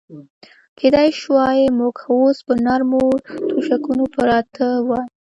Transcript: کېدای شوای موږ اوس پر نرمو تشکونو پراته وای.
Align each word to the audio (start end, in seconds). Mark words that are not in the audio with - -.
کېدای 0.79 1.09
شوای 1.21 1.61
موږ 1.77 1.95
اوس 2.09 2.37
پر 2.45 2.57
نرمو 2.65 3.05
تشکونو 3.51 4.05
پراته 4.13 4.67
وای. 4.87 5.05